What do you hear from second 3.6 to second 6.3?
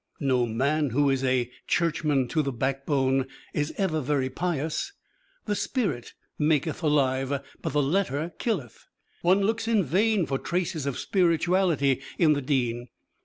ever very pious: the spirit